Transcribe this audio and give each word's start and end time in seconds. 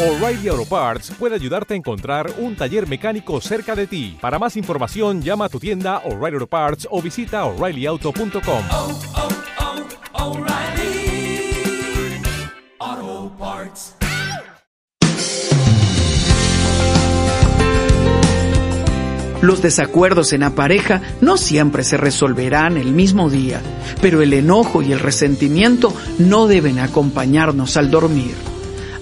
O'Reilly 0.00 0.46
Auto 0.46 0.64
Parts 0.64 1.10
puede 1.18 1.34
ayudarte 1.34 1.74
a 1.74 1.76
encontrar 1.76 2.30
un 2.38 2.54
taller 2.54 2.86
mecánico 2.86 3.40
cerca 3.40 3.74
de 3.74 3.88
ti. 3.88 4.16
Para 4.20 4.38
más 4.38 4.56
información, 4.56 5.22
llama 5.22 5.46
a 5.46 5.48
tu 5.48 5.58
tienda 5.58 5.98
O'Reilly 6.04 6.34
Auto 6.34 6.46
Parts 6.46 6.86
o 6.88 7.02
visita 7.02 7.44
oreillyauto.com. 7.44 8.62
oh, 8.70 9.00
oh, 10.14 10.36
O'Reilly 10.36 11.50
Auto 12.78 13.32
Parts. 13.36 13.96
Los 19.40 19.62
desacuerdos 19.62 20.32
en 20.32 20.42
la 20.42 20.50
pareja 20.50 21.02
no 21.20 21.36
siempre 21.36 21.82
se 21.82 21.96
resolverán 21.96 22.76
el 22.76 22.92
mismo 22.92 23.30
día, 23.30 23.60
pero 24.00 24.22
el 24.22 24.32
enojo 24.32 24.80
y 24.80 24.92
el 24.92 25.00
resentimiento 25.00 25.92
no 26.20 26.46
deben 26.46 26.78
acompañarnos 26.78 27.76
al 27.76 27.90
dormir. 27.90 28.36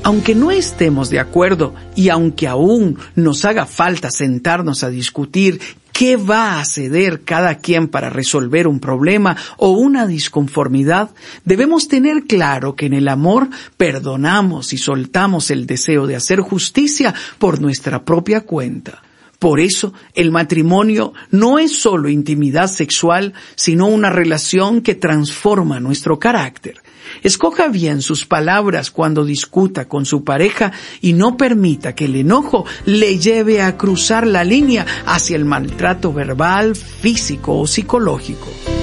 Aunque 0.06 0.36
no 0.36 0.52
estemos 0.52 1.10
de 1.10 1.18
acuerdo 1.18 1.74
y 1.96 2.10
aunque 2.10 2.46
aún 2.46 2.96
nos 3.16 3.44
haga 3.44 3.66
falta 3.66 4.12
sentarnos 4.12 4.84
a 4.84 4.88
discutir 4.88 5.60
qué 5.92 6.16
va 6.16 6.60
a 6.60 6.64
ceder 6.64 7.22
cada 7.22 7.56
quien 7.56 7.88
para 7.88 8.08
resolver 8.08 8.68
un 8.68 8.78
problema 8.78 9.36
o 9.56 9.70
una 9.70 10.06
disconformidad, 10.06 11.10
debemos 11.44 11.88
tener 11.88 12.22
claro 12.22 12.76
que 12.76 12.86
en 12.86 12.92
el 12.92 13.08
amor 13.08 13.48
perdonamos 13.76 14.72
y 14.72 14.78
soltamos 14.78 15.50
el 15.50 15.66
deseo 15.66 16.06
de 16.06 16.14
hacer 16.14 16.38
justicia 16.38 17.12
por 17.40 17.60
nuestra 17.60 18.04
propia 18.04 18.42
cuenta. 18.42 19.02
Por 19.38 19.60
eso, 19.60 19.92
el 20.14 20.30
matrimonio 20.30 21.12
no 21.30 21.58
es 21.58 21.78
solo 21.78 22.08
intimidad 22.08 22.68
sexual, 22.68 23.34
sino 23.54 23.86
una 23.86 24.10
relación 24.10 24.80
que 24.80 24.94
transforma 24.94 25.78
nuestro 25.80 26.18
carácter. 26.18 26.80
Escoja 27.22 27.68
bien 27.68 28.02
sus 28.02 28.26
palabras 28.26 28.90
cuando 28.90 29.24
discuta 29.24 29.86
con 29.86 30.06
su 30.06 30.24
pareja 30.24 30.72
y 31.00 31.12
no 31.12 31.36
permita 31.36 31.94
que 31.94 32.06
el 32.06 32.16
enojo 32.16 32.64
le 32.84 33.18
lleve 33.18 33.62
a 33.62 33.76
cruzar 33.76 34.26
la 34.26 34.44
línea 34.44 34.86
hacia 35.06 35.36
el 35.36 35.44
maltrato 35.44 36.12
verbal, 36.12 36.74
físico 36.74 37.58
o 37.58 37.66
psicológico. 37.66 38.75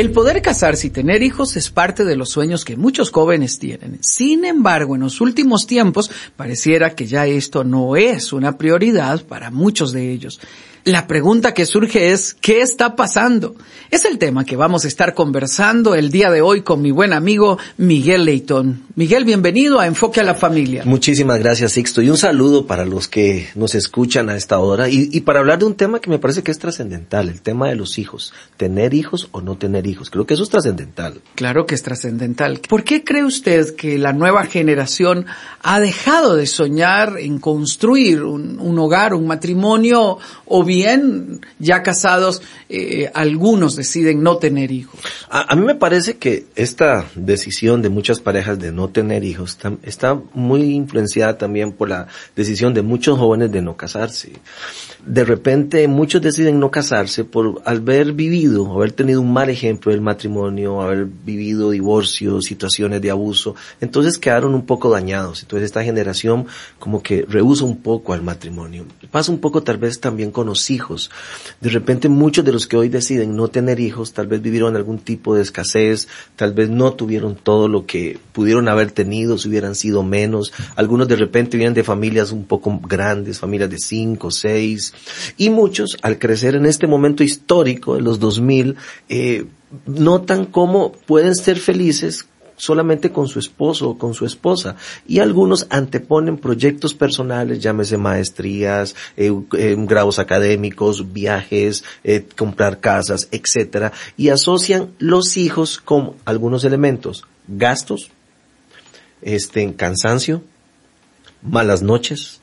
El 0.00 0.12
poder 0.12 0.40
casarse 0.40 0.86
y 0.86 0.90
tener 0.90 1.22
hijos 1.22 1.58
es 1.58 1.68
parte 1.68 2.06
de 2.06 2.16
los 2.16 2.30
sueños 2.30 2.64
que 2.64 2.74
muchos 2.74 3.10
jóvenes 3.10 3.58
tienen. 3.58 3.98
Sin 4.00 4.46
embargo, 4.46 4.94
en 4.94 5.02
los 5.02 5.20
últimos 5.20 5.66
tiempos 5.66 6.10
pareciera 6.36 6.94
que 6.94 7.06
ya 7.06 7.26
esto 7.26 7.64
no 7.64 7.96
es 7.96 8.32
una 8.32 8.56
prioridad 8.56 9.22
para 9.26 9.50
muchos 9.50 9.92
de 9.92 10.10
ellos. 10.10 10.40
La 10.84 11.06
pregunta 11.06 11.52
que 11.52 11.66
surge 11.66 12.10
es, 12.10 12.32
¿qué 12.40 12.62
está 12.62 12.96
pasando? 12.96 13.54
Es 13.90 14.06
el 14.06 14.16
tema 14.16 14.46
que 14.46 14.56
vamos 14.56 14.86
a 14.86 14.88
estar 14.88 15.12
conversando 15.12 15.94
el 15.94 16.10
día 16.10 16.30
de 16.30 16.40
hoy 16.40 16.62
con 16.62 16.80
mi 16.80 16.90
buen 16.90 17.12
amigo 17.12 17.58
Miguel 17.76 18.24
Leitón. 18.24 18.84
Miguel, 18.94 19.26
bienvenido 19.26 19.78
a 19.78 19.86
Enfoque 19.86 20.20
a 20.20 20.24
la 20.24 20.34
Familia. 20.34 20.82
Muchísimas 20.86 21.38
gracias, 21.38 21.72
Sixto. 21.72 22.00
Y 22.00 22.08
un 22.08 22.16
saludo 22.16 22.66
para 22.66 22.86
los 22.86 23.08
que 23.08 23.48
nos 23.56 23.74
escuchan 23.74 24.30
a 24.30 24.36
esta 24.36 24.58
hora 24.58 24.88
y, 24.88 25.10
y 25.12 25.20
para 25.20 25.40
hablar 25.40 25.58
de 25.58 25.66
un 25.66 25.74
tema 25.74 26.00
que 26.00 26.08
me 26.08 26.18
parece 26.18 26.42
que 26.42 26.50
es 26.50 26.58
trascendental, 26.58 27.28
el 27.28 27.42
tema 27.42 27.68
de 27.68 27.74
los 27.74 27.98
hijos. 27.98 28.32
Tener 28.56 28.94
hijos 28.94 29.28
o 29.32 29.42
no 29.42 29.58
tener 29.58 29.86
hijos. 29.86 30.08
Creo 30.08 30.24
que 30.24 30.32
eso 30.32 30.44
es 30.44 30.48
trascendental. 30.48 31.20
Claro 31.34 31.66
que 31.66 31.74
es 31.74 31.82
trascendental. 31.82 32.60
¿Por 32.68 32.84
qué 32.84 33.04
cree 33.04 33.24
usted 33.24 33.74
que 33.76 33.98
la 33.98 34.14
nueva 34.14 34.46
generación 34.46 35.26
ha 35.62 35.78
dejado 35.78 36.36
de 36.36 36.46
soñar 36.46 37.16
en 37.18 37.38
construir 37.38 38.22
un, 38.22 38.58
un 38.58 38.78
hogar, 38.78 39.12
un 39.12 39.26
matrimonio 39.26 40.18
o 40.46 40.64
bien 40.70 41.40
ya 41.58 41.82
casados, 41.82 42.42
eh, 42.68 43.10
algunos 43.12 43.74
deciden 43.74 44.22
no 44.22 44.36
tener 44.36 44.70
hijos. 44.70 45.00
A, 45.28 45.52
a, 45.52 45.56
mí 45.56 45.66
me 45.66 45.74
parece 45.74 46.16
que 46.16 46.46
esta 46.54 47.06
decisión 47.16 47.82
de 47.82 47.88
muchas 47.88 48.20
parejas 48.20 48.60
de 48.60 48.70
no 48.70 48.88
tener 48.88 49.24
hijos 49.24 49.58
está 49.82 50.20
muy 50.32 50.62
influenciada 50.74 51.36
también 51.36 51.72
por 51.72 51.88
la 51.88 52.06
decisión 52.36 52.72
de 52.72 52.82
muchos 52.82 53.18
jóvenes 53.18 53.50
de 53.50 53.62
no 53.62 53.76
casarse. 53.76 54.32
De 55.04 55.24
repente 55.24 55.88
muchos 55.88 56.22
deciden 56.22 56.60
no 56.60 56.70
casarse 56.70 57.24
por 57.24 57.62
haber 57.64 58.12
vivido, 58.12 58.72
haber 58.72 58.92
tenido 58.92 59.20
un 59.22 59.32
mal 59.32 59.50
ejemplo 59.50 59.90
del 59.90 60.00
matrimonio, 60.00 60.82
haber 60.82 61.06
vivido 61.06 61.70
divorcios, 61.70 62.44
situaciones 62.44 63.02
de 63.02 63.10
abuso, 63.10 63.56
entonces 63.80 64.18
quedaron 64.18 64.54
un 64.54 64.66
poco 64.66 64.88
dañados. 64.90 65.42
Entonces 65.42 65.66
esta 65.66 65.82
generación 65.82 66.46
como 66.78 67.02
que 67.02 67.26
rehúsa 67.28 67.64
un 67.64 67.78
poco 67.78 68.12
al 68.12 68.22
matrimonio. 68.22 68.84
Pasa 69.10 69.32
un 69.32 69.38
poco 69.38 69.62
tal 69.62 69.78
vez 69.78 69.98
también 69.98 70.30
con 70.30 70.46
los 70.46 70.59
hijos. 70.68 71.10
De 71.60 71.70
repente 71.70 72.10
muchos 72.10 72.44
de 72.44 72.52
los 72.52 72.66
que 72.66 72.76
hoy 72.76 72.90
deciden 72.90 73.36
no 73.36 73.48
tener 73.48 73.80
hijos 73.80 74.12
tal 74.12 74.26
vez 74.26 74.42
vivieron 74.42 74.76
algún 74.76 74.98
tipo 74.98 75.34
de 75.34 75.42
escasez, 75.42 76.08
tal 76.36 76.52
vez 76.52 76.68
no 76.68 76.92
tuvieron 76.92 77.36
todo 77.36 77.68
lo 77.68 77.86
que 77.86 78.18
pudieron 78.32 78.68
haber 78.68 78.90
tenido 78.90 79.38
si 79.38 79.48
hubieran 79.48 79.74
sido 79.74 80.02
menos. 80.02 80.52
Algunos 80.76 81.08
de 81.08 81.16
repente 81.16 81.56
vienen 81.56 81.74
de 81.74 81.84
familias 81.84 82.32
un 82.32 82.44
poco 82.44 82.80
grandes, 82.80 83.38
familias 83.38 83.70
de 83.70 83.78
cinco, 83.78 84.30
seis, 84.30 84.92
y 85.36 85.50
muchos, 85.50 85.96
al 86.02 86.18
crecer 86.18 86.54
en 86.54 86.66
este 86.66 86.86
momento 86.86 87.22
histórico 87.22 87.94
de 87.94 88.02
los 88.02 88.18
2000, 88.18 88.76
eh, 89.08 89.46
notan 89.86 90.46
cómo 90.46 90.92
pueden 90.92 91.34
ser 91.34 91.58
felices 91.58 92.26
solamente 92.60 93.10
con 93.10 93.26
su 93.26 93.38
esposo 93.38 93.88
o 93.88 93.98
con 93.98 94.12
su 94.12 94.26
esposa. 94.26 94.76
Y 95.08 95.20
algunos 95.20 95.66
anteponen 95.70 96.36
proyectos 96.36 96.92
personales, 96.92 97.58
llámese 97.58 97.96
maestrías, 97.96 98.94
eh, 99.16 99.32
eh, 99.56 99.76
grados 99.78 100.18
académicos, 100.18 101.12
viajes, 101.12 101.82
eh, 102.04 102.26
comprar 102.36 102.78
casas, 102.80 103.28
etcétera, 103.32 103.92
y 104.18 104.28
asocian 104.28 104.90
los 104.98 105.38
hijos 105.38 105.80
con 105.80 106.12
algunos 106.26 106.64
elementos, 106.64 107.24
gastos, 107.48 108.10
este, 109.22 109.74
cansancio, 109.74 110.42
malas 111.42 111.80
noches, 111.80 112.39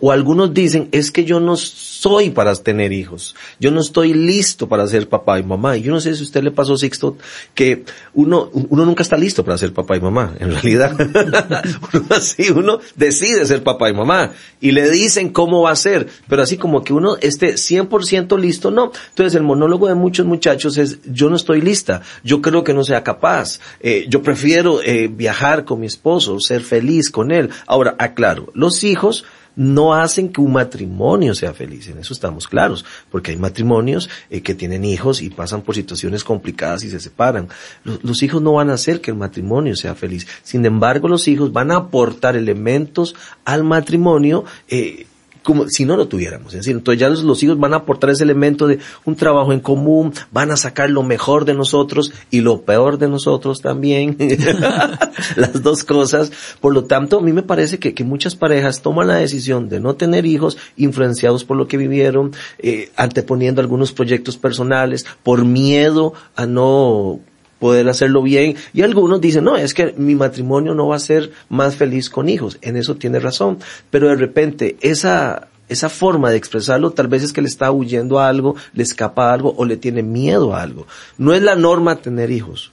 o 0.00 0.12
algunos 0.12 0.54
dicen, 0.54 0.88
es 0.92 1.10
que 1.10 1.24
yo 1.24 1.40
no 1.40 1.56
soy 1.56 2.30
para 2.30 2.54
tener 2.54 2.92
hijos. 2.92 3.34
Yo 3.58 3.70
no 3.70 3.80
estoy 3.80 4.12
listo 4.12 4.68
para 4.68 4.86
ser 4.86 5.08
papá 5.08 5.38
y 5.38 5.42
mamá. 5.42 5.76
Y 5.76 5.82
yo 5.82 5.92
no 5.92 6.00
sé 6.00 6.14
si 6.14 6.20
a 6.20 6.24
usted 6.24 6.42
le 6.42 6.50
pasó, 6.50 6.76
Sixto, 6.76 7.16
que 7.54 7.84
uno, 8.12 8.50
uno 8.52 8.84
nunca 8.84 9.02
está 9.02 9.16
listo 9.16 9.44
para 9.44 9.58
ser 9.58 9.72
papá 9.72 9.96
y 9.96 10.00
mamá. 10.00 10.34
En 10.38 10.50
realidad, 10.50 10.94
uno 11.94 12.06
así, 12.10 12.50
uno 12.50 12.78
decide 12.96 13.46
ser 13.46 13.62
papá 13.62 13.88
y 13.88 13.94
mamá. 13.94 14.32
Y 14.60 14.72
le 14.72 14.90
dicen 14.90 15.30
cómo 15.30 15.62
va 15.62 15.70
a 15.70 15.76
ser. 15.76 16.08
Pero 16.28 16.42
así 16.42 16.56
como 16.56 16.84
que 16.84 16.92
uno 16.92 17.16
esté 17.20 17.54
100% 17.54 18.38
listo, 18.38 18.70
no. 18.70 18.92
Entonces 19.10 19.34
el 19.34 19.42
monólogo 19.42 19.88
de 19.88 19.94
muchos 19.94 20.26
muchachos 20.26 20.76
es, 20.76 20.98
yo 21.04 21.30
no 21.30 21.36
estoy 21.36 21.60
lista. 21.60 22.02
Yo 22.22 22.42
creo 22.42 22.64
que 22.64 22.74
no 22.74 22.84
sea 22.84 23.02
capaz. 23.02 23.60
Eh, 23.80 24.06
yo 24.08 24.22
prefiero 24.22 24.82
eh, 24.82 25.08
viajar 25.08 25.64
con 25.64 25.80
mi 25.80 25.86
esposo, 25.86 26.38
ser 26.40 26.62
feliz 26.62 27.10
con 27.10 27.30
él. 27.30 27.50
Ahora, 27.66 27.94
aclaro, 27.98 28.50
los 28.54 28.84
hijos, 28.84 29.24
no 29.56 29.94
hacen 29.94 30.30
que 30.30 30.40
un 30.40 30.52
matrimonio 30.52 31.34
sea 31.34 31.54
feliz, 31.54 31.88
en 31.88 31.98
eso 31.98 32.12
estamos 32.12 32.48
claros, 32.48 32.84
porque 33.10 33.30
hay 33.30 33.36
matrimonios 33.36 34.08
eh, 34.30 34.42
que 34.42 34.54
tienen 34.54 34.84
hijos 34.84 35.22
y 35.22 35.30
pasan 35.30 35.62
por 35.62 35.74
situaciones 35.74 36.24
complicadas 36.24 36.84
y 36.84 36.90
se 36.90 37.00
separan. 37.00 37.48
Los, 37.84 38.02
los, 38.04 38.22
hijos 38.22 38.42
no 38.42 38.54
van 38.54 38.70
a 38.70 38.74
hacer 38.74 39.00
que 39.00 39.10
el 39.10 39.16
matrimonio 39.16 39.76
sea 39.76 39.94
feliz, 39.94 40.26
sin 40.42 40.64
embargo 40.66 41.08
los 41.08 41.28
hijos 41.28 41.52
van 41.52 41.70
a 41.70 41.76
aportar 41.76 42.36
elementos 42.36 43.14
al 43.44 43.64
matrimonio 43.64 44.44
eh, 44.68 45.06
como 45.44 45.68
si 45.68 45.84
no 45.84 45.96
lo 45.96 46.08
tuviéramos. 46.08 46.54
Entonces 46.54 46.98
ya 46.98 47.08
los, 47.08 47.42
hijos 47.42 47.58
van 47.58 47.74
a 47.74 47.78
aportar 47.78 48.10
ese 48.10 48.24
elemento 48.24 48.66
de 48.66 48.78
un 49.04 49.14
trabajo 49.14 49.52
en 49.52 49.60
común, 49.60 50.12
van 50.32 50.50
a 50.50 50.56
sacar 50.56 50.90
lo 50.90 51.02
mejor 51.02 51.44
de 51.44 51.54
nosotros 51.54 52.12
y 52.30 52.40
lo 52.40 52.62
peor 52.62 52.98
de 52.98 53.08
nosotros 53.08 53.60
también. 53.60 54.16
Las 55.36 55.62
dos 55.62 55.84
cosas. 55.84 56.32
Por 56.60 56.72
lo 56.72 56.84
tanto, 56.84 57.18
a 57.18 57.22
mí 57.22 57.32
me 57.32 57.42
parece 57.42 57.78
que, 57.78 57.94
que, 57.94 58.04
muchas 58.04 58.34
parejas 58.36 58.80
toman 58.80 59.08
la 59.08 59.16
decisión 59.16 59.68
de 59.68 59.80
no 59.80 59.94
tener 59.96 60.24
hijos 60.24 60.56
influenciados 60.76 61.44
por 61.44 61.56
lo 61.56 61.68
que 61.68 61.76
vivieron, 61.76 62.32
eh, 62.58 62.90
anteponiendo 62.96 63.60
algunos 63.60 63.92
proyectos 63.92 64.38
personales, 64.38 65.04
por 65.22 65.44
miedo 65.44 66.14
a 66.36 66.46
no 66.46 67.20
poder 67.64 67.88
hacerlo 67.88 68.20
bien. 68.20 68.56
Y 68.74 68.82
algunos 68.82 69.22
dicen, 69.22 69.44
no, 69.44 69.56
es 69.56 69.72
que 69.72 69.94
mi 69.96 70.14
matrimonio 70.14 70.74
no 70.74 70.88
va 70.88 70.96
a 70.96 70.98
ser 70.98 71.30
más 71.48 71.76
feliz 71.76 72.10
con 72.10 72.28
hijos. 72.28 72.58
En 72.60 72.76
eso 72.76 72.96
tiene 72.96 73.20
razón. 73.20 73.56
Pero 73.88 74.08
de 74.08 74.16
repente 74.16 74.76
esa, 74.82 75.48
esa 75.70 75.88
forma 75.88 76.30
de 76.30 76.36
expresarlo 76.36 76.90
tal 76.90 77.08
vez 77.08 77.22
es 77.22 77.32
que 77.32 77.40
le 77.40 77.48
está 77.48 77.72
huyendo 77.72 78.18
a 78.18 78.28
algo, 78.28 78.54
le 78.74 78.82
escapa 78.82 79.30
a 79.30 79.32
algo 79.32 79.54
o 79.56 79.64
le 79.64 79.78
tiene 79.78 80.02
miedo 80.02 80.54
a 80.54 80.60
algo. 80.60 80.86
No 81.16 81.32
es 81.32 81.40
la 81.40 81.56
norma 81.56 81.96
tener 82.02 82.30
hijos. 82.30 82.70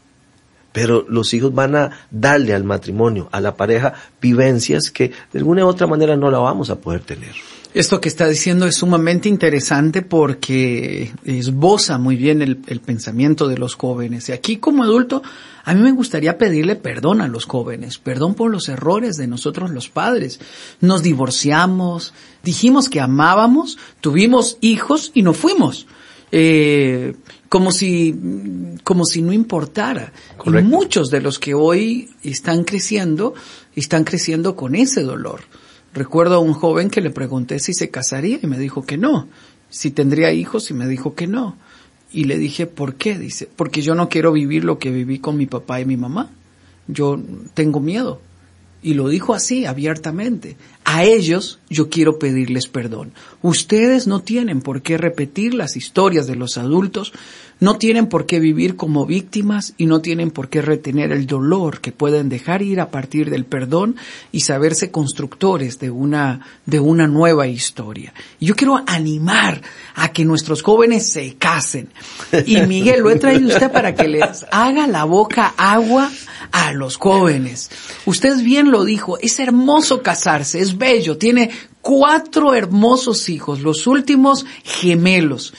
pero 0.73 1.05
los 1.07 1.33
hijos 1.33 1.53
van 1.53 1.77
a 1.77 1.91
darle 2.11 2.53
al 2.53 2.65
matrimonio, 2.65 3.29
a 3.31 3.39
la 3.39 3.55
pareja, 3.55 3.93
vivencias 4.21 4.91
que 4.91 5.13
de 5.31 5.39
alguna 5.39 5.63
u 5.63 5.69
otra 5.69 5.87
manera 5.87 6.17
no 6.17 6.29
la 6.29 6.39
vamos 6.39 6.69
a 6.69 6.75
poder 6.75 6.99
tener. 6.99 7.35
Esto 7.73 8.01
que 8.01 8.09
está 8.09 8.27
diciendo 8.27 8.65
es 8.65 8.75
sumamente 8.75 9.29
interesante 9.29 10.01
porque 10.01 11.13
esboza 11.23 11.97
muy 11.97 12.17
bien 12.17 12.41
el, 12.41 12.59
el, 12.67 12.81
pensamiento 12.81 13.47
de 13.47 13.57
los 13.57 13.75
jóvenes. 13.75 14.27
Y 14.27 14.33
aquí 14.33 14.57
como 14.57 14.83
adulto, 14.83 15.23
a 15.63 15.73
mí 15.73 15.81
me 15.81 15.93
gustaría 15.93 16.37
pedirle 16.37 16.75
perdón 16.75 17.21
a 17.21 17.29
los 17.29 17.45
jóvenes, 17.45 17.97
perdón 17.97 18.33
por 18.33 18.51
los 18.51 18.67
errores 18.67 19.15
de 19.15 19.27
nosotros 19.27 19.71
los 19.71 19.87
padres. 19.87 20.41
Nos 20.81 21.01
divorciamos, 21.01 22.13
dijimos 22.43 22.89
que 22.89 22.99
amábamos, 22.99 23.77
tuvimos 24.01 24.57
hijos 24.59 25.11
y 25.13 25.23
no 25.23 25.33
fuimos. 25.33 25.87
Eh, 26.33 27.15
como 27.47 27.71
si, 27.71 28.15
como 28.83 29.05
si 29.05 29.21
no 29.21 29.33
importara. 29.33 30.13
Correcto. 30.37 30.67
Y 30.67 30.71
muchos 30.71 31.09
de 31.09 31.21
los 31.21 31.37
que 31.37 31.53
hoy 31.53 32.09
están 32.23 32.63
creciendo, 32.63 33.33
están 33.75 34.03
creciendo 34.03 34.55
con 34.55 34.75
ese 34.75 35.03
dolor. 35.03 35.41
Recuerdo 35.93 36.35
a 36.35 36.39
un 36.39 36.53
joven 36.53 36.89
que 36.89 37.01
le 37.01 37.09
pregunté 37.09 37.59
si 37.59 37.73
se 37.73 37.89
casaría 37.89 38.39
y 38.41 38.47
me 38.47 38.57
dijo 38.57 38.85
que 38.85 38.97
no. 38.97 39.27
Si 39.69 39.91
tendría 39.91 40.31
hijos 40.31 40.69
y 40.71 40.73
me 40.73 40.87
dijo 40.87 41.15
que 41.15 41.27
no. 41.27 41.57
Y 42.13 42.25
le 42.25 42.37
dije, 42.37 42.65
¿por 42.65 42.95
qué? 42.95 43.17
Dice, 43.17 43.47
porque 43.55 43.81
yo 43.81 43.95
no 43.95 44.09
quiero 44.09 44.31
vivir 44.31 44.63
lo 44.63 44.79
que 44.79 44.91
viví 44.91 45.19
con 45.19 45.37
mi 45.37 45.45
papá 45.45 45.79
y 45.79 45.85
mi 45.85 45.97
mamá. 45.97 46.29
Yo 46.87 47.19
tengo 47.53 47.79
miedo. 47.79 48.21
Y 48.83 48.95
lo 48.95 49.09
dijo 49.09 49.33
así, 49.33 49.65
abiertamente. 49.65 50.57
A 50.83 51.03
ellos 51.03 51.59
yo 51.69 51.89
quiero 51.89 52.17
pedirles 52.17 52.67
perdón. 52.67 53.13
Ustedes 53.41 54.07
no 54.07 54.21
tienen 54.21 54.61
por 54.61 54.81
qué 54.81 54.97
repetir 54.97 55.53
las 55.53 55.77
historias 55.77 56.25
de 56.25 56.35
los 56.35 56.57
adultos, 56.57 57.13
no 57.61 57.77
tienen 57.77 58.07
por 58.07 58.25
qué 58.25 58.39
vivir 58.39 58.75
como 58.75 59.05
víctimas 59.05 59.75
y 59.77 59.85
no 59.85 60.01
tienen 60.01 60.31
por 60.31 60.49
qué 60.49 60.63
retener 60.63 61.11
el 61.11 61.27
dolor 61.27 61.79
que 61.79 61.91
pueden 61.91 62.27
dejar 62.27 62.63
ir 62.63 62.81
a 62.81 62.89
partir 62.89 63.29
del 63.29 63.45
perdón 63.45 63.97
y 64.31 64.41
saberse 64.41 64.89
constructores 64.89 65.77
de 65.77 65.91
una, 65.91 66.41
de 66.65 66.79
una 66.79 67.05
nueva 67.05 67.45
historia. 67.45 68.15
Yo 68.39 68.55
quiero 68.55 68.81
animar 68.87 69.61
a 69.93 70.11
que 70.11 70.25
nuestros 70.25 70.63
jóvenes 70.63 71.07
se 71.07 71.35
casen. 71.35 71.89
Y 72.47 72.61
Miguel, 72.61 73.01
lo 73.01 73.11
he 73.11 73.17
traído 73.17 73.47
usted 73.47 73.71
para 73.71 73.93
que 73.93 74.07
les 74.07 74.43
haga 74.51 74.87
la 74.87 75.03
boca 75.03 75.53
agua 75.55 76.09
a 76.51 76.73
los 76.73 76.97
jóvenes. 76.97 77.69
Usted 78.05 78.41
bien 78.43 78.71
lo 78.71 78.85
dijo, 78.85 79.19
es 79.19 79.39
hermoso 79.39 80.01
casarse, 80.01 80.59
es 80.59 80.79
bello, 80.79 81.19
tiene 81.19 81.51
cuatro 81.81 82.55
hermosos 82.55 83.29
hijos, 83.29 83.61
los 83.61 83.85
últimos 83.85 84.47
gemelos. 84.63 85.53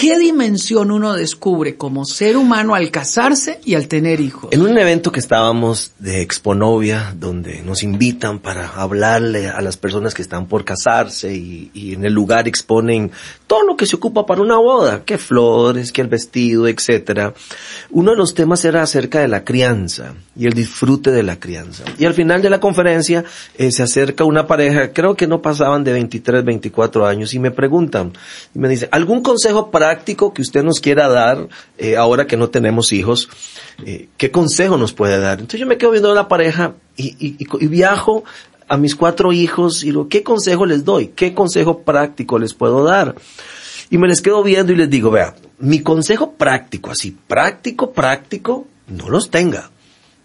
¿Qué 0.00 0.18
dimensión 0.18 0.92
uno 0.92 1.12
descubre 1.12 1.76
como 1.76 2.06
ser 2.06 2.38
humano 2.38 2.74
al 2.74 2.90
casarse 2.90 3.60
y 3.66 3.74
al 3.74 3.86
tener 3.86 4.22
hijos? 4.22 4.48
En 4.50 4.62
un 4.62 4.78
evento 4.78 5.12
que 5.12 5.20
estábamos 5.20 5.92
de 5.98 6.22
Exponovia, 6.22 7.14
donde 7.14 7.60
nos 7.60 7.82
invitan 7.82 8.38
para 8.38 8.66
hablarle 8.68 9.48
a 9.48 9.60
las 9.60 9.76
personas 9.76 10.14
que 10.14 10.22
están 10.22 10.46
por 10.46 10.64
casarse 10.64 11.34
y, 11.34 11.70
y, 11.74 11.92
en 11.92 12.06
el 12.06 12.14
lugar 12.14 12.48
exponen 12.48 13.10
todo 13.46 13.62
lo 13.66 13.76
que 13.76 13.84
se 13.84 13.96
ocupa 13.96 14.24
para 14.24 14.40
una 14.40 14.56
boda, 14.56 15.04
que 15.04 15.18
flores, 15.18 15.92
que 15.92 16.00
el 16.00 16.08
vestido, 16.08 16.66
etcétera. 16.66 17.34
Uno 17.90 18.12
de 18.12 18.16
los 18.16 18.32
temas 18.32 18.64
era 18.64 18.80
acerca 18.80 19.20
de 19.20 19.28
la 19.28 19.44
crianza 19.44 20.14
y 20.34 20.46
el 20.46 20.54
disfrute 20.54 21.10
de 21.10 21.22
la 21.22 21.38
crianza. 21.38 21.84
Y 21.98 22.06
al 22.06 22.14
final 22.14 22.40
de 22.40 22.48
la 22.48 22.58
conferencia 22.58 23.22
eh, 23.58 23.70
se 23.70 23.82
acerca 23.82 24.24
una 24.24 24.46
pareja, 24.46 24.94
creo 24.94 25.14
que 25.14 25.26
no 25.26 25.42
pasaban 25.42 25.84
de 25.84 25.92
23, 25.92 26.42
24 26.42 27.04
años, 27.04 27.34
y 27.34 27.38
me 27.38 27.50
preguntan, 27.50 28.14
y 28.54 28.58
me 28.58 28.70
dicen, 28.70 28.88
¿algún 28.92 29.20
consejo 29.20 29.70
práctico 29.90 30.32
que 30.32 30.42
usted 30.42 30.62
nos 30.62 30.80
quiera 30.80 31.08
dar 31.08 31.48
eh, 31.76 31.96
ahora 31.96 32.26
que 32.26 32.36
no 32.36 32.48
tenemos 32.48 32.92
hijos? 32.92 33.28
Eh, 33.84 34.08
¿Qué 34.16 34.30
consejo 34.30 34.76
nos 34.76 34.92
puede 34.92 35.18
dar? 35.18 35.40
Entonces 35.40 35.60
yo 35.60 35.66
me 35.66 35.78
quedo 35.78 35.90
viendo 35.90 36.12
a 36.12 36.14
la 36.14 36.28
pareja 36.28 36.74
y, 36.96 37.16
y, 37.18 37.36
y 37.38 37.66
viajo 37.66 38.24
a 38.68 38.76
mis 38.76 38.94
cuatro 38.94 39.32
hijos 39.32 39.82
y 39.82 39.86
digo, 39.86 40.08
¿qué 40.08 40.22
consejo 40.22 40.64
les 40.64 40.84
doy? 40.84 41.08
¿Qué 41.08 41.34
consejo 41.34 41.80
práctico 41.80 42.38
les 42.38 42.54
puedo 42.54 42.84
dar? 42.84 43.16
Y 43.90 43.98
me 43.98 44.06
les 44.06 44.22
quedo 44.22 44.44
viendo 44.44 44.72
y 44.72 44.76
les 44.76 44.88
digo, 44.88 45.10
vea, 45.10 45.34
mi 45.58 45.80
consejo 45.80 46.34
práctico, 46.34 46.90
así, 46.90 47.16
práctico, 47.26 47.92
práctico, 47.92 48.68
no 48.86 49.08
los 49.08 49.30
tenga. 49.30 49.70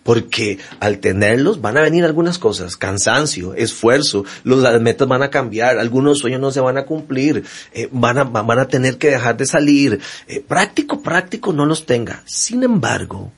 Porque 0.06 0.60
al 0.80 1.00
tenerlos 1.00 1.62
van 1.62 1.78
a 1.78 1.82
venir 1.82 2.06
algunas 2.06 2.38
cosas, 2.38 2.78
cansancio, 2.78 3.56
esfuerzo, 3.56 4.24
los, 4.44 4.60
las 4.60 4.80
metas 4.80 5.08
van 5.08 5.24
a 5.24 5.32
cambiar, 5.32 5.80
algunos 5.80 6.20
sueños 6.20 6.40
no 6.40 6.52
se 6.52 6.62
van 6.62 6.78
a 6.78 6.86
cumplir, 6.86 7.44
eh, 7.74 7.90
van, 7.92 8.20
a, 8.20 8.24
van 8.24 8.60
a 8.60 8.68
tener 8.68 9.00
que 9.00 9.10
dejar 9.10 9.36
de 9.36 9.48
salir. 9.48 10.00
Eh, 10.28 10.46
práctico, 10.48 11.02
práctico 11.02 11.54
no 11.54 11.66
los 11.66 11.88
tenga. 11.88 12.22
Sin 12.26 12.62
embargo, 12.64 13.32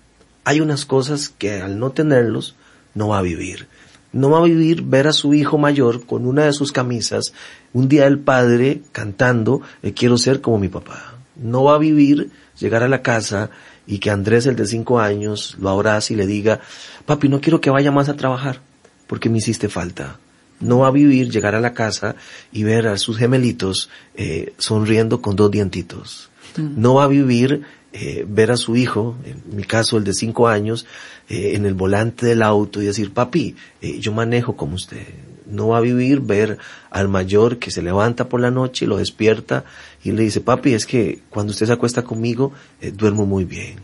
hay 0.44 0.60
unas 0.60 0.86
cosas 0.86 1.30
que 1.30 1.62
al 1.62 1.80
no 1.80 1.92
tenerlos 1.92 2.56
no 2.94 3.08
va 3.08 3.20
a 3.20 3.22
vivir 3.22 3.68
no 4.14 4.32
va 4.32 4.40
a 4.40 4.44
vivir 4.44 4.82
ver 4.84 5.08
a 5.08 5.14
su 5.14 5.34
hijo 5.34 5.58
mayor 5.58 6.06
con 6.06 6.26
una 6.26 6.46
de 6.46 6.54
sus 6.54 6.72
camisas, 6.72 7.34
un 7.74 7.88
día 7.88 8.08
el 8.08 8.20
padre 8.20 8.82
cantando, 8.92 9.62
eh, 9.84 9.94
quiero 9.94 10.18
ser 10.18 10.42
como 10.42 10.58
mi 10.58 10.70
papá. 10.70 11.17
No 11.42 11.64
va 11.64 11.76
a 11.76 11.80
vivir 11.80 12.30
llegar 12.60 12.84
a 12.84 12.88
la 12.88 13.02
casa 13.02 13.50
y 13.86 14.00
que 14.00 14.10
Andrés, 14.10 14.46
el 14.46 14.56
de 14.56 14.66
cinco 14.66 15.00
años, 15.00 15.56
lo 15.60 15.70
abrace 15.70 16.14
y 16.14 16.18
le 16.18 16.28
diga, 16.28 16.60
papi, 17.06 17.30
no 17.30 17.42
quiero 17.42 17.62
que 17.62 17.70
vaya 17.70 17.92
más 17.92 18.10
a 18.10 18.16
trabajar 18.16 18.62
porque 19.08 19.30
me 19.30 19.38
hiciste 19.38 19.70
falta. 19.70 20.20
No 20.60 20.80
va 20.80 20.88
a 20.88 20.92
vivir 20.92 21.30
llegar 21.30 21.56
a 21.56 21.62
la 21.62 21.74
casa 21.74 22.16
y 22.52 22.64
ver 22.64 22.88
a 22.88 22.98
sus 22.98 23.18
gemelitos 23.18 23.90
eh, 24.16 24.54
sonriendo 24.58 25.22
con 25.22 25.36
dos 25.36 25.52
dientitos. 25.52 26.30
Mm. 26.58 26.82
No 26.82 26.96
va 26.96 27.04
a 27.04 27.08
vivir 27.08 27.64
eh, 27.94 28.26
ver 28.28 28.52
a 28.52 28.58
su 28.58 28.76
hijo, 28.76 29.16
en 29.24 29.56
mi 29.56 29.64
caso 29.64 29.98
el 29.98 30.04
de 30.04 30.14
cinco 30.14 30.48
años, 30.48 30.86
eh, 31.30 31.54
en 31.56 31.66
el 31.66 31.74
volante 31.74 32.26
del 32.26 32.44
auto 32.44 32.82
y 32.82 32.86
decir, 32.86 33.12
papi, 33.14 33.56
eh, 33.82 34.00
yo 34.00 34.12
manejo 34.12 34.56
como 34.56 34.76
usted. 34.76 35.08
No 35.50 35.70
va 35.70 35.78
a 35.78 35.82
vivir 35.82 36.22
ver 36.22 36.58
al 36.90 37.08
mayor 37.08 37.58
que 37.58 37.72
se 37.72 37.82
levanta 37.82 38.30
por 38.30 38.42
la 38.42 38.52
noche 38.52 38.86
y 38.86 38.88
lo 38.88 38.98
despierta 38.98 39.64
y 40.04 40.12
le 40.12 40.24
dice, 40.24 40.42
papi, 40.42 40.74
es 40.74 40.86
que 40.86 41.22
cuando 41.30 41.52
usted 41.52 41.66
se 41.66 41.74
acuesta 41.74 42.04
conmigo, 42.04 42.52
eh, 42.82 42.92
duermo 42.92 43.26
muy 43.26 43.46
bien. 43.46 43.80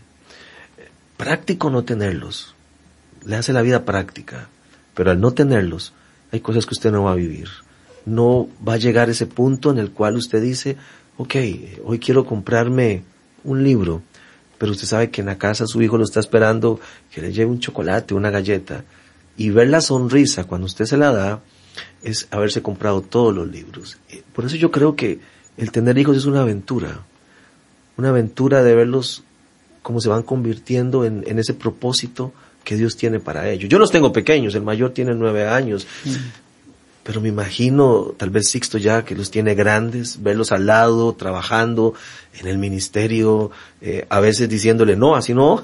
Práctico 1.16 1.70
no 1.70 1.84
tenerlos. 1.84 2.54
Le 3.24 3.36
hace 3.36 3.52
la 3.52 3.62
vida 3.62 3.84
práctica. 3.84 4.48
Pero 4.94 5.10
al 5.10 5.20
no 5.20 5.32
tenerlos, 5.32 5.92
hay 6.32 6.40
cosas 6.40 6.66
que 6.66 6.74
usted 6.74 6.92
no 6.92 7.04
va 7.04 7.12
a 7.12 7.16
vivir. 7.16 7.48
No 8.06 8.48
va 8.66 8.74
a 8.74 8.78
llegar 8.78 9.10
ese 9.10 9.26
punto 9.26 9.70
en 9.70 9.78
el 9.78 9.90
cual 9.90 10.16
usted 10.16 10.42
dice, 10.42 10.76
ok, 11.16 11.34
hoy 11.84 11.98
quiero 11.98 12.24
comprarme 12.24 13.02
un 13.44 13.62
libro, 13.62 14.02
pero 14.58 14.72
usted 14.72 14.86
sabe 14.86 15.10
que 15.10 15.20
en 15.20 15.26
la 15.26 15.38
casa 15.38 15.66
su 15.66 15.82
hijo 15.82 15.98
lo 15.98 16.04
está 16.04 16.20
esperando 16.20 16.80
que 17.12 17.20
le 17.20 17.32
lleve 17.32 17.50
un 17.50 17.60
chocolate, 17.60 18.14
una 18.14 18.30
galleta, 18.30 18.84
y 19.36 19.50
ver 19.50 19.68
la 19.68 19.80
sonrisa 19.80 20.44
cuando 20.44 20.66
usted 20.66 20.84
se 20.84 20.96
la 20.96 21.12
da 21.12 21.40
es 22.04 22.28
haberse 22.30 22.62
comprado 22.62 23.00
todos 23.00 23.34
los 23.34 23.48
libros. 23.48 23.98
Eh, 24.10 24.22
por 24.32 24.44
eso 24.44 24.56
yo 24.56 24.70
creo 24.70 24.94
que 24.94 25.18
el 25.56 25.72
tener 25.72 25.98
hijos 25.98 26.16
es 26.16 26.26
una 26.26 26.42
aventura, 26.42 27.00
una 27.96 28.10
aventura 28.10 28.62
de 28.62 28.74
verlos 28.74 29.24
cómo 29.82 30.00
se 30.00 30.08
van 30.08 30.22
convirtiendo 30.22 31.04
en, 31.04 31.24
en 31.26 31.38
ese 31.38 31.54
propósito 31.54 32.32
que 32.62 32.76
Dios 32.76 32.96
tiene 32.96 33.20
para 33.20 33.48
ellos. 33.50 33.68
Yo 33.68 33.78
los 33.78 33.90
tengo 33.90 34.12
pequeños, 34.12 34.54
el 34.54 34.62
mayor 34.62 34.92
tiene 34.92 35.14
nueve 35.14 35.46
años, 35.46 35.86
mm 36.04 36.43
pero 37.04 37.20
me 37.20 37.28
imagino 37.28 38.14
tal 38.16 38.30
vez 38.30 38.48
Sixto 38.48 38.78
ya 38.78 39.04
que 39.04 39.14
los 39.14 39.30
tiene 39.30 39.54
grandes, 39.54 40.22
verlos 40.22 40.52
al 40.52 40.66
lado, 40.66 41.14
trabajando 41.14 41.92
en 42.40 42.48
el 42.48 42.56
ministerio, 42.56 43.50
eh, 43.82 44.06
a 44.08 44.20
veces 44.20 44.48
diciéndole 44.48 44.96
no, 44.96 45.14
así 45.14 45.34
no, 45.34 45.62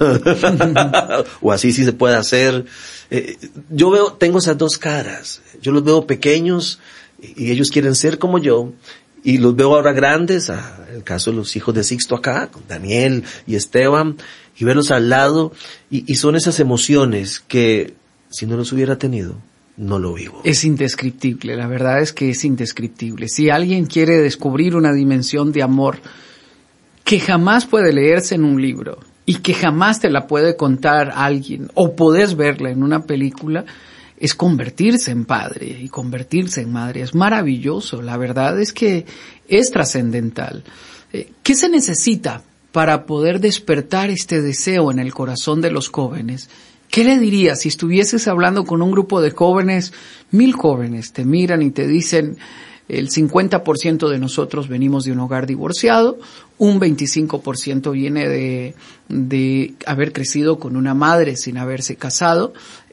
o 1.41 1.51
así 1.51 1.73
sí 1.73 1.85
se 1.85 1.95
puede 1.95 2.15
hacer. 2.15 2.67
Eh, 3.11 3.39
yo 3.71 3.91
veo, 3.91 4.13
tengo 4.13 4.39
esas 4.39 4.59
dos 4.59 4.77
caras, 4.77 5.41
yo 5.63 5.73
los 5.73 5.83
veo 5.83 6.07
pequeños 6.07 6.79
y 7.21 7.51
ellos 7.51 7.71
quieren 7.71 7.95
ser 7.95 8.19
como 8.19 8.39
yo, 8.39 8.73
y 9.25 9.39
los 9.39 9.57
veo 9.57 9.75
ahora 9.75 9.93
grandes, 9.93 10.51
a, 10.51 10.87
el 10.93 11.03
caso 11.05 11.31
de 11.31 11.39
los 11.39 11.57
hijos 11.57 11.75
de 11.75 11.85
Sixto 11.85 12.17
acá, 12.17 12.49
con 12.49 12.63
Daniel 12.69 13.25
y 13.47 13.55
Esteban, 13.55 14.17
y 14.59 14.65
verlos 14.65 14.91
al 14.91 15.09
lado, 15.09 15.53
y, 15.91 16.11
y 16.11 16.17
son 16.17 16.37
esas 16.37 16.61
emociones 16.61 17.41
que 17.41 17.95
si 18.29 18.45
no 18.47 18.57
los 18.57 18.73
hubiera 18.73 18.99
tenido, 18.99 19.37
no 19.81 19.99
lo 19.99 20.13
vivo. 20.13 20.43
Es 20.45 20.65
indescriptible, 20.65 21.57
la 21.57 21.67
verdad 21.67 22.03
es 22.03 22.13
que 22.13 22.31
es 22.31 22.45
indescriptible. 22.45 23.29
Si 23.29 23.49
alguien 23.49 23.87
quiere 23.87 24.19
descubrir 24.19 24.77
una 24.77 24.93
dimensión 24.93 25.53
de 25.53 25.63
amor 25.63 25.99
que 27.03 27.19
jamás 27.19 27.65
puede 27.65 27.91
leerse 27.91 28.35
en 28.35 28.45
un 28.45 28.61
libro 28.61 28.99
y 29.25 29.37
que 29.37 29.55
jamás 29.55 29.99
te 29.99 30.11
la 30.11 30.27
puede 30.27 30.55
contar 30.55 31.13
alguien 31.15 31.71
o 31.73 31.97
podés 31.97 32.37
verla 32.37 32.71
en 32.71 32.83
una 32.83 33.05
película, 33.05 33.65
es 34.19 34.35
convertirse 34.35 35.13
en 35.13 35.25
padre 35.25 35.79
y 35.81 35.89
convertirse 35.89 36.61
en 36.61 36.73
madre. 36.73 37.01
Es 37.01 37.15
maravilloso, 37.15 38.03
la 38.03 38.19
verdad 38.19 38.61
es 38.61 38.75
que 38.75 39.07
es 39.49 39.71
trascendental. 39.71 40.63
Eh, 41.15 41.33
¿Qué 41.43 41.55
se 41.55 41.71
necesita 41.71 42.43
para 42.71 43.07
poder 43.07 43.41
despertar 43.41 44.11
este 44.11 44.43
deseo 44.43 44.91
en 44.91 44.99
el 44.99 45.15
corazón 45.15 45.63
de 45.63 45.71
los 45.71 45.89
jóvenes? 45.89 46.51
¿Qué 46.91 47.05
le 47.05 47.19
dirías 47.19 47.61
si 47.61 47.69
estuvieses 47.69 48.27
hablando 48.27 48.65
con 48.65 48.83
un 48.83 48.91
grupo 48.91 49.21
de 49.21 49.31
jóvenes, 49.31 49.93
mil 50.33 50.53
jóvenes, 50.53 51.13
te 51.13 51.25
miran 51.25 51.63
y 51.63 51.71
te 51.71 51.87
dicen, 51.87 52.37
el 52.89 53.09
50% 53.11 54.09
de 54.09 54.19
nosotros 54.19 54.69
venimos 54.69 55.05
de 55.05 55.13
un 55.13 55.21
hogar 55.21 55.47
divorciado, 55.47 56.19
un 56.59 56.81
25% 56.81 57.93
viene 57.93 58.29
de, 58.29 58.75
de 59.09 59.75
haber 59.87 60.13
crecido 60.13 60.59
con 60.59 60.77
una 60.77 60.95
madre 60.95 61.37
sin 61.37 61.59
haberse 61.59 61.95
casado, 61.95 62.53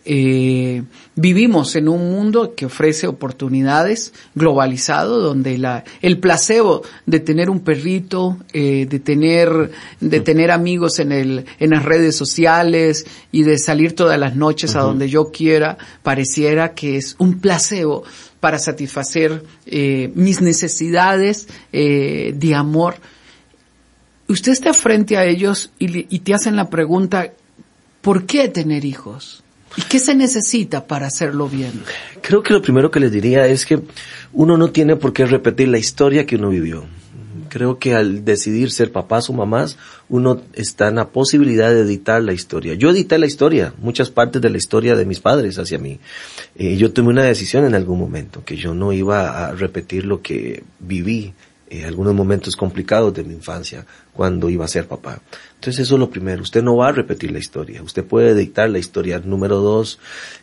eh, 0.09 0.83
vivimos 1.17 1.75
en 1.75 1.89
un 1.89 2.09
mundo 2.11 2.55
que 2.55 2.65
ofrece 2.65 3.07
oportunidades 3.07 4.13
globalizado, 4.35 5.19
donde 5.19 5.57
la, 5.57 5.83
el 6.01 6.19
placebo 6.19 6.81
de 7.05 7.19
tener 7.19 7.49
un 7.49 7.59
perrito, 7.59 8.37
eh, 8.53 8.87
de 8.89 8.99
tener, 8.99 9.71
de 9.99 10.19
tener 10.21 10.51
amigos 10.51 10.99
en 10.99 11.11
el, 11.11 11.45
en 11.59 11.71
las 11.71 11.83
redes 11.83 12.15
sociales 12.15 13.05
y 13.33 13.43
de 13.43 13.57
salir 13.57 13.95
todas 13.95 14.17
las 14.17 14.37
noches 14.37 14.77
a 14.77 14.79
donde 14.79 15.09
yo 15.09 15.29
quiera, 15.29 15.77
pareciera 16.03 16.73
que 16.73 16.95
es 16.95 17.17
un 17.19 17.41
placebo 17.41 18.03
para 18.39 18.59
satisfacer 18.59 19.43
eh, 19.65 20.09
mis 20.15 20.39
necesidades 20.39 21.49
eh, 21.73 22.33
de 22.33 22.55
amor. 22.55 22.95
Usted 24.29 24.53
está 24.53 24.73
frente 24.73 25.17
a 25.17 25.25
ellos 25.25 25.71
y, 25.79 26.15
y 26.15 26.19
te 26.19 26.33
hacen 26.33 26.55
la 26.55 26.69
pregunta, 26.69 27.33
¿por 28.01 28.25
qué 28.25 28.47
tener 28.47 28.85
hijos? 28.85 29.43
¿Y 29.75 29.81
qué 29.83 30.00
se 30.00 30.15
necesita 30.15 30.88
para 30.88 31.07
hacerlo 31.07 31.47
bien? 31.50 31.83
Creo 32.21 32.41
que 32.41 32.53
lo 32.53 32.62
primero 32.62 32.89
que 32.89 33.00
les 33.00 33.12
diría 33.12 33.47
es 33.47 33.65
que 33.65 33.81
uno 34.33 34.57
no 34.57 34.71
tiene 34.71 34.95
por 34.95 35.13
qué 35.13 35.25
repetir 35.25 35.67
la 35.67 35.77
historia 35.77 36.25
que 36.25 36.36
uno 36.36 36.50
vivió. 36.50 36.86
Creo 37.50 37.79
que 37.79 37.95
al 37.95 38.25
decidir 38.25 38.71
ser 38.71 38.91
papás 38.91 39.29
o 39.29 39.33
mamás, 39.33 39.77
uno 40.09 40.41
está 40.53 40.89
en 40.89 40.95
la 40.95 41.09
posibilidad 41.09 41.69
de 41.69 41.81
editar 41.81 42.21
la 42.21 42.33
historia. 42.33 42.74
Yo 42.74 42.89
edité 42.89 43.17
la 43.17 43.25
historia, 43.25 43.74
muchas 43.77 44.09
partes 44.09 44.41
de 44.41 44.50
la 44.50 44.57
historia 44.57 44.95
de 44.95 45.05
mis 45.05 45.19
padres 45.19 45.57
hacia 45.57 45.77
mí. 45.77 46.00
Eh, 46.55 46.77
yo 46.77 46.91
tomé 46.91 47.09
una 47.09 47.24
decisión 47.24 47.65
en 47.65 47.75
algún 47.75 48.00
momento, 48.00 48.43
que 48.43 48.57
yo 48.57 48.74
no 48.74 48.93
iba 48.93 49.47
a 49.47 49.53
repetir 49.53 50.05
lo 50.05 50.21
que 50.21 50.63
viví 50.79 51.33
en 51.69 51.86
algunos 51.86 52.13
momentos 52.13 52.55
complicados 52.55 53.13
de 53.13 53.24
mi 53.24 53.33
infancia 53.33 53.86
cuando 54.13 54.50
iba 54.50 54.65
a 54.65 54.69
ser 54.69 54.88
papá. 54.88 55.21
Entonces 55.59 55.87
eso 55.87 55.95
es 55.95 55.99
lo 55.99 56.11
primero, 56.11 56.43
usted 56.43 56.61
no 56.61 56.75
va 56.75 56.89
a 56.89 56.91
repetir 56.91 57.31
la 57.31 57.39
historia, 57.39 57.81
usted 57.81 58.05
puede 58.05 58.35
dictar 58.35 58.69
la 58.69 58.77
historia. 58.77 59.19
Número 59.25 59.59
dos, 59.59 59.97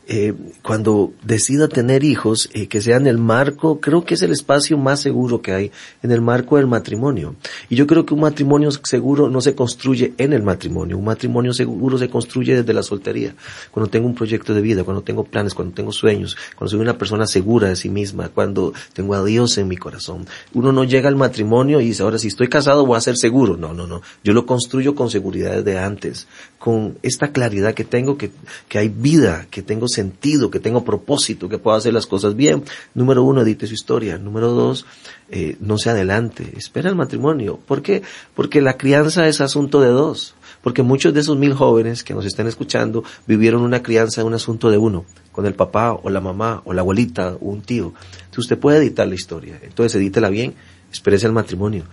eh, 0.08 0.34
cuando 0.60 1.12
decida 1.22 1.68
tener 1.68 2.02
hijos, 2.02 2.50
eh, 2.52 2.66
que 2.66 2.80
sea 2.80 2.96
en 2.96 3.06
el 3.06 3.18
marco, 3.18 3.78
creo 3.78 4.04
que 4.04 4.14
es 4.14 4.22
el 4.22 4.32
espacio 4.32 4.76
más 4.76 5.00
seguro 5.00 5.40
que 5.40 5.52
hay, 5.52 5.70
en 6.02 6.10
el 6.10 6.20
marco 6.20 6.56
del 6.56 6.66
matrimonio. 6.66 7.36
Y 7.70 7.76
yo 7.76 7.86
creo 7.86 8.04
que 8.04 8.12
un 8.12 8.20
matrimonio 8.20 8.72
seguro 8.72 9.30
no 9.30 9.40
se 9.40 9.54
construye 9.54 10.14
en 10.18 10.32
el 10.32 10.42
matrimonio, 10.42 10.98
un 10.98 11.04
matrimonio 11.04 11.52
seguro 11.52 11.96
se 11.96 12.10
construye 12.10 12.56
desde 12.56 12.74
la 12.74 12.82
soltería. 12.82 13.36
Cuando 13.70 13.88
tengo 13.88 14.08
un 14.08 14.16
proyecto 14.16 14.52
de 14.52 14.62
vida, 14.62 14.82
cuando 14.82 15.02
tengo 15.02 15.22
planes, 15.22 15.54
cuando 15.54 15.74
tengo 15.74 15.92
sueños, 15.92 16.36
cuando 16.56 16.72
soy 16.72 16.80
una 16.80 16.98
persona 16.98 17.28
segura 17.28 17.68
de 17.68 17.76
sí 17.76 17.88
misma, 17.88 18.30
cuando 18.30 18.72
tengo 18.92 19.14
a 19.14 19.24
Dios 19.24 19.56
en 19.58 19.68
mi 19.68 19.76
corazón. 19.76 20.26
Uno 20.54 20.72
no 20.72 20.82
llega 20.82 21.08
al 21.08 21.16
matrimonio 21.16 21.80
y 21.80 21.86
dice, 21.86 22.02
ahora 22.02 22.18
si 22.18 22.28
estoy 22.28 22.48
casado 22.48 22.84
voy 22.84 22.96
a 22.96 23.00
ser 23.00 23.16
seguro. 23.16 23.56
No, 23.56 23.72
no, 23.72 23.86
no. 23.86 24.02
Yo 24.24 24.32
lo 24.32 24.44
construyo 24.44 24.94
con 24.94 25.03
seguridad 25.10 25.62
de 25.62 25.78
antes, 25.78 26.26
con 26.58 26.98
esta 27.02 27.32
claridad 27.32 27.74
que 27.74 27.84
tengo, 27.84 28.16
que, 28.16 28.30
que 28.68 28.78
hay 28.78 28.88
vida, 28.88 29.46
que 29.50 29.62
tengo 29.62 29.88
sentido, 29.88 30.50
que 30.50 30.60
tengo 30.60 30.84
propósito, 30.84 31.48
que 31.48 31.58
puedo 31.58 31.76
hacer 31.76 31.92
las 31.92 32.06
cosas 32.06 32.36
bien. 32.36 32.64
Número 32.94 33.22
uno, 33.22 33.42
edite 33.42 33.66
su 33.66 33.74
historia. 33.74 34.18
Número 34.18 34.50
dos, 34.52 34.86
eh, 35.30 35.56
no 35.60 35.78
se 35.78 35.90
adelante, 35.90 36.52
espera 36.56 36.88
el 36.88 36.96
matrimonio. 36.96 37.58
¿Por 37.66 37.82
qué? 37.82 38.02
Porque 38.34 38.60
la 38.60 38.76
crianza 38.76 39.28
es 39.28 39.40
asunto 39.40 39.80
de 39.80 39.88
dos. 39.88 40.34
Porque 40.62 40.82
muchos 40.82 41.12
de 41.12 41.20
esos 41.20 41.36
mil 41.36 41.52
jóvenes 41.52 42.02
que 42.02 42.14
nos 42.14 42.24
están 42.24 42.46
escuchando 42.46 43.04
vivieron 43.26 43.62
una 43.62 43.82
crianza 43.82 44.22
en 44.22 44.28
un 44.28 44.34
asunto 44.34 44.70
de 44.70 44.78
uno, 44.78 45.04
con 45.30 45.44
el 45.44 45.54
papá 45.54 45.92
o 45.92 46.08
la 46.08 46.22
mamá 46.22 46.62
o 46.64 46.72
la 46.72 46.80
abuelita 46.80 47.34
o 47.34 47.50
un 47.50 47.60
tío. 47.60 47.92
Entonces 48.16 48.38
usted 48.38 48.58
puede 48.58 48.78
editar 48.78 49.06
la 49.06 49.14
historia. 49.14 49.60
Entonces 49.62 49.94
edítela 49.96 50.30
bien, 50.30 50.54
espérese 50.90 51.26
el 51.26 51.34
matrimonio 51.34 51.84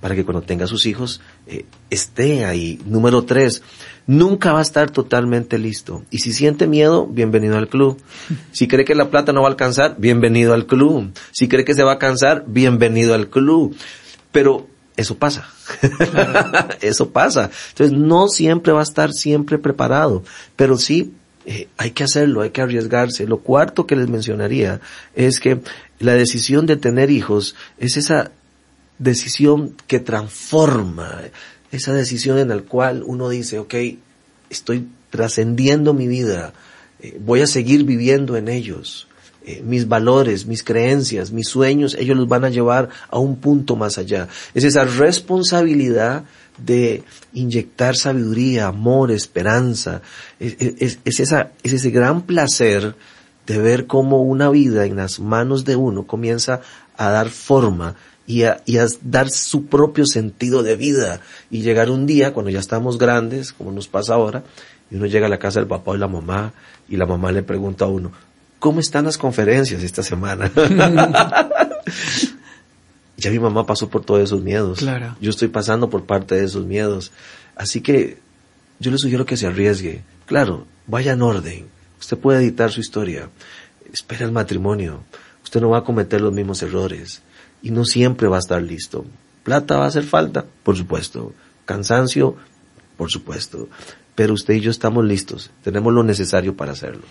para 0.00 0.14
que 0.14 0.24
cuando 0.24 0.42
tenga 0.42 0.66
sus 0.66 0.86
hijos 0.86 1.20
eh, 1.46 1.66
esté 1.90 2.44
ahí. 2.44 2.80
Número 2.86 3.24
tres, 3.24 3.62
nunca 4.06 4.52
va 4.52 4.60
a 4.60 4.62
estar 4.62 4.90
totalmente 4.90 5.58
listo. 5.58 6.04
Y 6.10 6.18
si 6.18 6.32
siente 6.32 6.66
miedo, 6.66 7.06
bienvenido 7.06 7.56
al 7.56 7.68
club. 7.68 8.00
Si 8.52 8.66
cree 8.66 8.84
que 8.84 8.94
la 8.94 9.10
plata 9.10 9.32
no 9.32 9.42
va 9.42 9.48
a 9.48 9.50
alcanzar, 9.50 9.96
bienvenido 9.98 10.54
al 10.54 10.66
club. 10.66 11.12
Si 11.32 11.48
cree 11.48 11.64
que 11.64 11.74
se 11.74 11.84
va 11.84 11.92
a 11.92 11.98
cansar, 11.98 12.44
bienvenido 12.46 13.14
al 13.14 13.28
club. 13.28 13.76
Pero 14.32 14.66
eso 14.96 15.16
pasa. 15.16 15.48
eso 16.80 17.10
pasa. 17.10 17.50
Entonces 17.70 17.96
no 17.96 18.28
siempre 18.28 18.72
va 18.72 18.80
a 18.80 18.84
estar 18.84 19.12
siempre 19.12 19.58
preparado, 19.58 20.24
pero 20.56 20.76
sí 20.76 21.12
eh, 21.46 21.68
hay 21.78 21.92
que 21.92 22.04
hacerlo, 22.04 22.42
hay 22.42 22.50
que 22.50 22.60
arriesgarse. 22.60 23.26
Lo 23.26 23.38
cuarto 23.38 23.86
que 23.86 23.96
les 23.96 24.08
mencionaría 24.08 24.80
es 25.14 25.40
que 25.40 25.60
la 25.98 26.14
decisión 26.14 26.66
de 26.66 26.76
tener 26.76 27.10
hijos 27.10 27.54
es 27.78 27.96
esa 27.96 28.32
decisión 29.00 29.74
que 29.88 29.98
transforma, 29.98 31.22
esa 31.72 31.92
decisión 31.92 32.38
en 32.38 32.48
la 32.48 32.58
cual 32.58 33.02
uno 33.04 33.28
dice, 33.28 33.58
ok, 33.58 33.74
estoy 34.50 34.86
trascendiendo 35.08 35.94
mi 35.94 36.06
vida, 36.06 36.52
eh, 37.00 37.18
voy 37.18 37.40
a 37.40 37.46
seguir 37.46 37.84
viviendo 37.84 38.36
en 38.36 38.48
ellos. 38.48 39.08
Eh, 39.42 39.62
mis 39.64 39.88
valores, 39.88 40.44
mis 40.44 40.62
creencias, 40.62 41.32
mis 41.32 41.48
sueños, 41.48 41.96
ellos 41.98 42.14
los 42.14 42.28
van 42.28 42.44
a 42.44 42.50
llevar 42.50 42.90
a 43.08 43.18
un 43.18 43.36
punto 43.36 43.74
más 43.74 43.96
allá. 43.96 44.28
Es 44.52 44.64
esa 44.64 44.84
responsabilidad 44.84 46.24
de 46.58 47.04
inyectar 47.32 47.96
sabiduría, 47.96 48.66
amor, 48.66 49.10
esperanza. 49.10 50.02
Es, 50.38 50.56
es, 50.58 50.98
es, 51.06 51.20
esa, 51.20 51.52
es 51.62 51.72
ese 51.72 51.90
gran 51.90 52.22
placer 52.26 52.94
de 53.46 53.58
ver 53.58 53.86
cómo 53.86 54.20
una 54.22 54.50
vida 54.50 54.84
en 54.84 54.96
las 54.96 55.20
manos 55.20 55.64
de 55.64 55.74
uno 55.74 56.06
comienza 56.06 56.60
a 56.98 57.08
dar 57.08 57.30
forma 57.30 57.96
y 58.30 58.44
a, 58.44 58.62
y 58.64 58.78
a, 58.78 58.86
dar 59.02 59.28
su 59.28 59.66
propio 59.66 60.06
sentido 60.06 60.62
de 60.62 60.76
vida 60.76 61.20
y 61.50 61.62
llegar 61.62 61.90
un 61.90 62.06
día 62.06 62.32
cuando 62.32 62.50
ya 62.50 62.60
estamos 62.60 62.96
grandes, 62.96 63.52
como 63.52 63.72
nos 63.72 63.88
pasa 63.88 64.14
ahora, 64.14 64.44
y 64.88 64.94
uno 64.94 65.06
llega 65.06 65.26
a 65.26 65.28
la 65.28 65.40
casa 65.40 65.58
del 65.58 65.66
papá 65.66 65.96
y 65.96 65.98
la 65.98 66.06
mamá 66.06 66.52
y 66.88 66.96
la 66.96 67.06
mamá 67.06 67.32
le 67.32 67.42
pregunta 67.42 67.86
a 67.86 67.88
uno, 67.88 68.12
¿cómo 68.60 68.78
están 68.78 69.06
las 69.06 69.18
conferencias 69.18 69.82
esta 69.82 70.04
semana? 70.04 70.48
ya 73.16 73.30
mi 73.32 73.40
mamá 73.40 73.66
pasó 73.66 73.88
por 73.88 74.04
todos 74.04 74.22
esos 74.22 74.42
miedos. 74.42 74.78
Claro. 74.78 75.16
Yo 75.20 75.30
estoy 75.30 75.48
pasando 75.48 75.90
por 75.90 76.04
parte 76.04 76.36
de 76.36 76.44
esos 76.44 76.64
miedos. 76.66 77.10
Así 77.56 77.80
que 77.80 78.18
yo 78.78 78.92
le 78.92 78.98
sugiero 78.98 79.26
que 79.26 79.36
se 79.36 79.48
arriesgue. 79.48 80.02
Claro, 80.26 80.66
vaya 80.86 81.14
en 81.14 81.22
orden. 81.22 81.66
Usted 81.98 82.16
puede 82.16 82.38
editar 82.38 82.70
su 82.70 82.80
historia. 82.80 83.28
Espera 83.92 84.24
el 84.24 84.30
matrimonio. 84.30 85.02
Usted 85.42 85.60
no 85.60 85.70
va 85.70 85.78
a 85.78 85.84
cometer 85.84 86.20
los 86.20 86.32
mismos 86.32 86.62
errores 86.62 87.22
y 87.62 87.70
no 87.70 87.84
siempre 87.84 88.28
va 88.28 88.36
a 88.36 88.40
estar 88.40 88.62
listo. 88.62 89.04
Plata 89.42 89.76
va 89.76 89.84
a 89.84 89.88
hacer 89.88 90.04
falta, 90.04 90.44
por 90.62 90.76
supuesto. 90.76 91.32
Cansancio, 91.64 92.36
por 92.96 93.10
supuesto. 93.10 93.68
Pero 94.14 94.34
usted 94.34 94.54
y 94.54 94.60
yo 94.60 94.70
estamos 94.70 95.04
listos. 95.04 95.50
Tenemos 95.62 95.92
lo 95.92 96.02
necesario 96.02 96.56
para 96.56 96.72
hacerlo. 96.72 97.02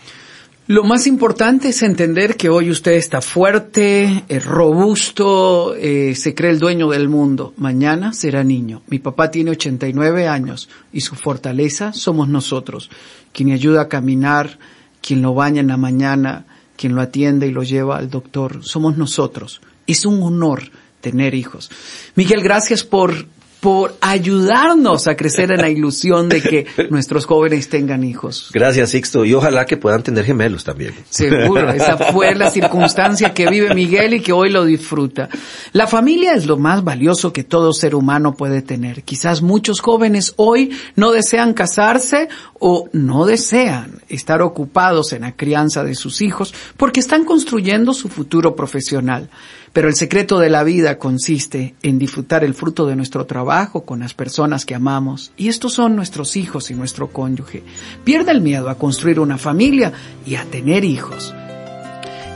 Lo 0.68 0.84
más 0.84 1.08
importante 1.08 1.70
es 1.70 1.82
entender 1.82 2.38
que 2.38 2.48
hoy 2.48 2.70
usted 2.70 2.92
está 2.92 3.22
fuerte, 3.22 4.24
robusto, 4.46 5.74
eh, 5.74 6.14
se 6.14 6.36
cree 6.36 6.52
el 6.52 6.60
dueño 6.60 6.90
del 6.90 7.10
mundo. 7.10 7.56
Mañana 7.58 8.14
será 8.14 8.44
niño. 8.44 8.84
Mi 8.86 9.00
papá 9.00 9.32
tiene 9.32 9.50
89 9.50 10.28
años 10.28 10.70
y 10.94 11.02
su 11.02 11.16
fortaleza 11.16 11.92
somos 11.92 12.30
nosotros. 12.30 12.92
Quien 13.34 13.50
le 13.50 13.56
ayuda 13.56 13.82
a 13.82 13.88
caminar, 13.88 14.60
quien 15.02 15.24
lo 15.24 15.34
baña 15.34 15.62
en 15.62 15.70
la 15.70 15.78
mañana, 15.78 16.46
quien 16.78 16.94
lo 16.94 17.02
atiende 17.02 17.48
y 17.48 17.52
lo 17.52 17.64
lleva 17.64 17.98
al 17.98 18.12
doctor, 18.12 18.64
somos 18.64 18.96
nosotros. 18.96 19.62
Es 19.90 20.06
un 20.06 20.22
honor 20.22 20.64
tener 21.02 21.34
hijos. 21.34 21.72
Miguel, 22.16 22.42
gracias 22.42 22.84
por, 22.84 23.26
por 23.60 23.96
ayudarnos 24.02 25.08
a 25.08 25.16
crecer 25.16 25.52
en 25.52 25.62
la 25.62 25.70
ilusión 25.70 26.30
de 26.30 26.42
que 26.42 26.68
nuestros 26.90 27.26
jóvenes 27.26 27.70
tengan 27.70 28.04
hijos. 28.04 28.50
Gracias, 28.54 28.92
Sixto, 28.92 29.26
y 29.26 29.34
ojalá 29.34 29.66
que 29.66 29.78
puedan 29.78 30.04
tener 30.04 30.26
gemelos 30.26 30.64
también. 30.64 30.94
Seguro, 31.10 31.70
esa 31.74 31.98
fue 31.98 32.36
la 32.36 32.52
circunstancia 32.52 33.34
que 33.34 33.50
vive 33.50 33.74
Miguel 33.74 34.14
y 34.14 34.22
que 34.22 34.34
hoy 34.34 34.50
lo 34.50 34.64
disfruta. 34.66 35.30
La 35.74 35.88
familia 35.88 36.34
es 36.34 36.46
lo 36.46 36.58
más 36.58 36.84
valioso 36.84 37.34
que 37.34 37.44
todo 37.44 37.74
ser 37.74 37.96
humano 37.96 38.36
puede 38.36 38.62
tener. 38.62 39.04
Quizás 39.04 39.42
muchos 39.42 39.80
jóvenes 39.80 40.34
hoy 40.38 40.72
no 40.96 41.12
desean 41.12 41.54
casarse 41.54 42.30
o 42.60 42.90
no 42.94 43.26
desean 43.26 44.02
estar 44.10 44.42
ocupados 44.42 45.14
en 45.14 45.22
la 45.22 45.36
crianza 45.36 45.84
de 45.84 45.96
sus 45.96 46.22
hijos 46.22 46.54
porque 46.78 47.00
están 47.00 47.26
construyendo 47.26 47.94
su 47.94 48.10
futuro 48.10 48.56
profesional. 48.56 49.30
Pero 49.74 49.88
el 49.88 49.96
secreto 49.96 50.40
de 50.40 50.50
la 50.50 50.64
vida 50.64 50.98
consiste 50.98 51.76
en 51.84 52.00
disfrutar 52.00 52.44
el 52.44 52.54
fruto 52.54 52.88
de 52.88 52.96
nuestro 52.96 53.26
trabajo 53.26 53.86
con 53.86 54.00
las 54.00 54.14
personas 54.14 54.66
que 54.66 54.76
amamos, 54.76 55.32
y 55.38 55.48
estos 55.48 55.74
son 55.74 55.96
nuestros 55.96 56.36
hijos 56.36 56.72
y 56.72 56.76
nuestro 56.76 57.10
cónyuge. 57.10 57.64
Pierda 58.04 58.32
el 58.32 58.42
miedo 58.42 58.70
a 58.70 58.76
construir 58.76 59.20
una 59.20 59.38
familia 59.38 59.94
y 60.26 60.36
a 60.36 60.46
tener 60.46 60.84
hijos. 60.84 61.34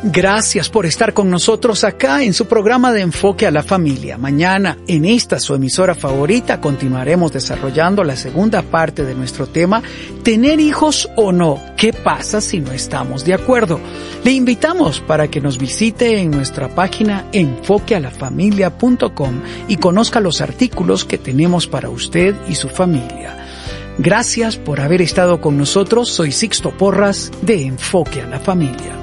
Gracias 0.05 0.67
por 0.67 0.85
estar 0.85 1.13
con 1.13 1.29
nosotros 1.29 1.85
acá 1.85 2.23
en 2.23 2.33
su 2.33 2.45
programa 2.45 2.91
de 2.91 2.99
enfoque 2.99 3.47
a 3.47 3.51
la 3.51 3.63
familia. 3.63 4.17
Mañana, 4.17 4.77
en 4.85 5.05
esta 5.05 5.39
su 5.39 5.55
emisora 5.55 5.95
favorita, 5.95 6.59
continuaremos 6.59 7.31
desarrollando 7.31 8.03
la 8.03 8.17
segunda 8.17 8.63
parte 8.63 9.05
de 9.05 9.15
nuestro 9.15 9.47
tema, 9.47 9.81
tener 10.21 10.59
hijos 10.59 11.09
o 11.15 11.31
no, 11.31 11.57
¿qué 11.77 11.93
pasa 11.93 12.41
si 12.41 12.59
no 12.59 12.73
estamos 12.73 13.23
de 13.23 13.33
acuerdo? 13.33 13.79
Le 14.25 14.31
invitamos 14.31 14.99
para 14.99 15.29
que 15.29 15.39
nos 15.39 15.57
visite 15.57 16.19
en 16.19 16.31
nuestra 16.31 16.67
página 16.67 17.23
enfoquealafamilia.com 17.31 19.41
y 19.69 19.77
conozca 19.77 20.19
los 20.19 20.41
artículos 20.41 21.05
que 21.05 21.17
tenemos 21.17 21.65
para 21.65 21.89
usted 21.89 22.35
y 22.49 22.55
su 22.55 22.67
familia. 22.67 23.37
Gracias 23.97 24.57
por 24.57 24.81
haber 24.81 25.01
estado 25.01 25.39
con 25.39 25.57
nosotros. 25.57 26.09
Soy 26.09 26.33
Sixto 26.33 26.71
Porras 26.71 27.31
de 27.41 27.67
Enfoque 27.67 28.21
a 28.21 28.27
la 28.27 28.41
Familia. 28.41 29.02